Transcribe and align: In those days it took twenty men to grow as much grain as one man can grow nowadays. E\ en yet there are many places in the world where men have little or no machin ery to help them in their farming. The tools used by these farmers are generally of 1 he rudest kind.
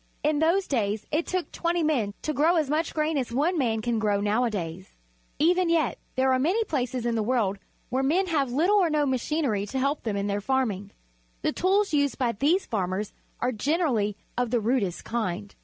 In 0.23 0.39
those 0.39 0.65
days 0.65 1.05
it 1.11 1.27
took 1.27 1.51
twenty 1.51 1.83
men 1.83 2.15
to 2.23 2.33
grow 2.33 2.55
as 2.55 2.71
much 2.71 2.91
grain 2.91 3.19
as 3.19 3.31
one 3.31 3.55
man 3.55 3.83
can 3.83 3.99
grow 3.99 4.19
nowadays. 4.19 4.95
E\ 5.37 5.53
en 5.55 5.69
yet 5.69 5.99
there 6.15 6.33
are 6.33 6.39
many 6.39 6.63
places 6.63 7.05
in 7.05 7.13
the 7.13 7.21
world 7.21 7.59
where 7.89 8.01
men 8.01 8.25
have 8.25 8.51
little 8.51 8.77
or 8.77 8.89
no 8.89 9.05
machin 9.05 9.45
ery 9.45 9.67
to 9.67 9.77
help 9.77 10.01
them 10.01 10.17
in 10.17 10.25
their 10.25 10.41
farming. 10.41 10.89
The 11.43 11.53
tools 11.53 11.93
used 11.93 12.17
by 12.17 12.31
these 12.31 12.65
farmers 12.65 13.13
are 13.41 13.51
generally 13.51 14.17
of 14.39 14.51
1 14.51 14.59
he 14.59 14.65
rudest 14.67 15.05
kind. 15.05 15.53